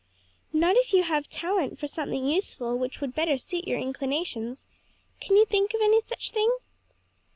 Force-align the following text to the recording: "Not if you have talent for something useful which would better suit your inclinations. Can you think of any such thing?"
"Not 0.51 0.75
if 0.77 0.93
you 0.93 1.03
have 1.03 1.29
talent 1.29 1.77
for 1.77 1.85
something 1.85 2.25
useful 2.25 2.75
which 2.75 3.01
would 3.01 3.13
better 3.13 3.37
suit 3.37 3.67
your 3.67 3.77
inclinations. 3.77 4.65
Can 5.19 5.35
you 5.37 5.45
think 5.45 5.75
of 5.75 5.81
any 5.83 6.01
such 6.01 6.31
thing?" 6.31 6.49